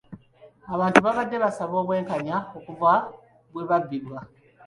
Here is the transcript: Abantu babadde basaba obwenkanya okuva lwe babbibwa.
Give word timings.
Abantu 0.73 0.99
babadde 1.05 1.37
basaba 1.43 1.73
obwenkanya 1.81 2.37
okuva 2.57 2.93
lwe 3.51 3.63
babbibwa. 3.69 4.19